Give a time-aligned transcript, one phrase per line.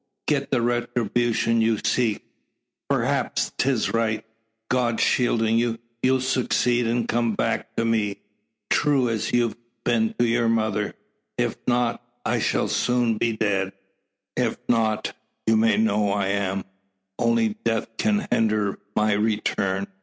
[0.27, 2.25] Get the retribution you seek.
[2.89, 4.25] Perhaps 'tis right.
[4.67, 8.17] God shielding you, you'll succeed, and come back to me,
[8.71, 10.95] true as you've been to your mother.
[11.37, 13.73] If not, I shall soon be dead."
[14.35, 15.13] "If not,
[15.45, 16.63] you may know I am.
[17.19, 19.85] Only death can hinder my return.